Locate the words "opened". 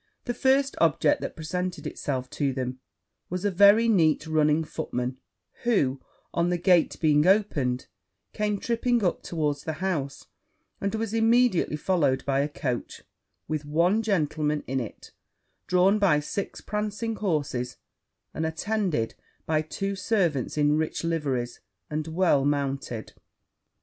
7.27-7.85